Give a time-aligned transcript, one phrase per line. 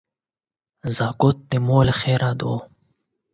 [0.97, 2.53] زکات د مال خيره ده.